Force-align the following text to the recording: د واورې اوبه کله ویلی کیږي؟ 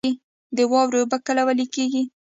د 0.57 0.57
واورې 0.71 0.99
اوبه 1.01 1.17
کله 1.27 1.41
ویلی 1.45 1.67
کیږي؟ 1.75 2.03